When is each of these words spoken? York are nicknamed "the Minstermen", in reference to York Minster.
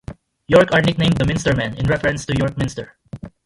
York 0.47 0.71
are 0.73 0.81
nicknamed 0.81 1.15
"the 1.17 1.23
Minstermen", 1.25 1.77
in 1.77 1.85
reference 1.85 2.25
to 2.25 2.35
York 2.35 2.57
Minster. 2.57 2.97